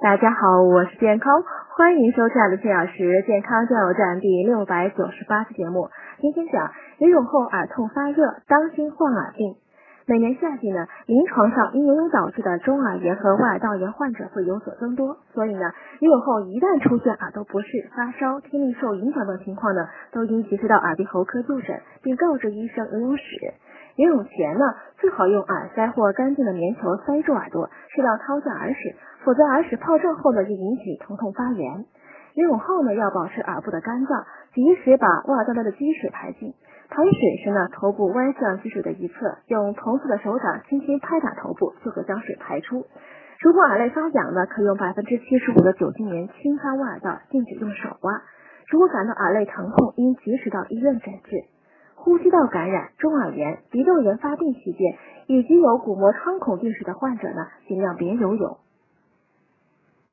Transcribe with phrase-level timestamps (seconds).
[0.00, 1.42] 大家好，我是健康，
[1.76, 5.90] 欢迎收看的四小时健康加油站第六百九十八期节目。
[6.20, 9.56] 今天讲游泳后耳痛发热，当心患耳病。
[10.06, 23.24] 每年夏季呢，临床上因游泳导致的中耳炎和外耳道炎患者会有所增多，所以呢，游泳后一旦出现耳朵不适、发烧、听力受影响等情况呢，都应及时到耳鼻喉科就诊，并告知医生游泳史。
[23.96, 24.64] 游泳前呢，
[24.98, 28.94] 最好用耳塞或干净的棉球塞住耳朵，适当掏下耳屎。
[29.24, 31.86] 否则耳屎泡胀后呢，就引起疼痛发炎。
[32.34, 34.24] 游泳后呢，要保持耳部的干燥，
[34.54, 36.54] 及时把外耳道内的积水排尽。
[36.88, 42.86] 排水时呢，头部歪向积水的一侧，用同侧的手掌轻轻拍打头部，就可将水排出。
[43.40, 48.22] 如果耳内发痒呢，可用百分之七十五的酒精棉轻擦外耳道，禁止用手挖。
[48.70, 51.44] 如果感到耳内疼痛，应及时到医院诊治。
[52.00, 58.56] 呼吸道感染、中耳炎、鼻窦炎发病期间，以及有鼓膜穿孔病史的患者呢，尽量别游泳。